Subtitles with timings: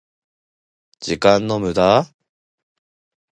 [0.99, 2.07] 時間の無駄？